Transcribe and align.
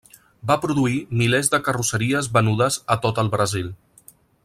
Va 0.51 0.55
produir 0.63 0.95
milers 1.19 1.51
de 1.55 1.59
carrosseries 1.69 2.31
venudes 2.39 2.79
a 2.97 2.99
tot 3.07 3.23
el 3.25 3.31
Brasil. 3.37 3.73